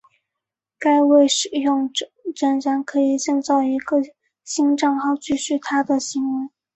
[0.79, 3.97] 该位使用者仍然可以创建一个
[4.43, 6.49] 新帐号继续他的行为。